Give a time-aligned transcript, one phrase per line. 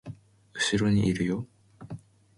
[0.53, 1.45] 後ろにいるよ